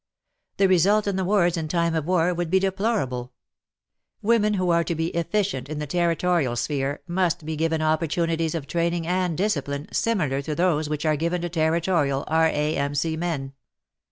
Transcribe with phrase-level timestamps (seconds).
[0.57, 3.33] The result in the wards in time of war would be deplorable.
[4.23, 8.55] Women who are to be efficient in the Terri torial sphere must be given opportunities
[8.55, 13.15] of training and discipline similiar to those which are given to Territorial R.A.M.C.
[13.15, 13.53] men.